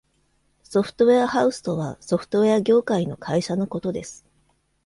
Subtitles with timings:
[0.63, 4.25] ソフトウェアハウスとはソフトウェア業界の会社のことです。